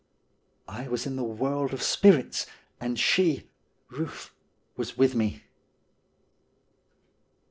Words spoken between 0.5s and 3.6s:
I was in the world of spirits and she